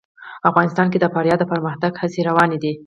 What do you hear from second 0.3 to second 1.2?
افغانستان کې د